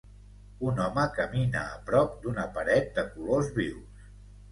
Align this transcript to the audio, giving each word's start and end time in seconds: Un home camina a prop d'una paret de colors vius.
Un 0.69 0.79
home 0.85 1.03
camina 1.17 1.61
a 1.73 1.75
prop 1.89 2.15
d'una 2.23 2.45
paret 2.55 2.89
de 2.97 3.05
colors 3.13 3.53
vius. 3.59 4.01